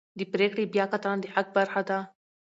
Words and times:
د 0.17 0.21
پرېکړې 0.33 0.63
بیاکتنه 0.73 1.17
د 1.23 1.25
حق 1.33 1.47
برخه 1.57 1.81
ده. 1.89 1.99